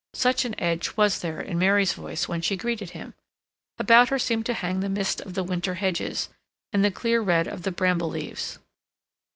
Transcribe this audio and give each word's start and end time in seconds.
Such 0.15 0.45
an 0.45 0.59
edge 0.59 0.97
was 0.97 1.19
there 1.19 1.39
in 1.39 1.59
Mary's 1.59 1.93
voice 1.93 2.27
when 2.27 2.41
she 2.41 2.57
greeted 2.57 2.89
him. 2.89 3.13
About 3.77 4.09
her 4.09 4.17
seemed 4.17 4.47
to 4.47 4.55
hang 4.55 4.79
the 4.79 4.89
mist 4.89 5.21
of 5.21 5.35
the 5.35 5.43
winter 5.43 5.75
hedges, 5.75 6.27
and 6.73 6.83
the 6.83 6.89
clear 6.89 7.21
red 7.21 7.47
of 7.47 7.61
the 7.61 7.71
bramble 7.71 8.09
leaves. 8.09 8.57